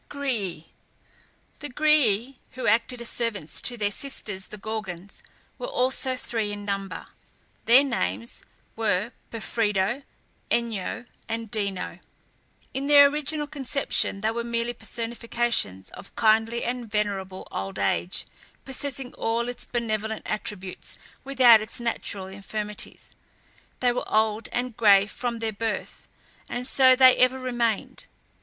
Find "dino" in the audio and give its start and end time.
11.51-11.99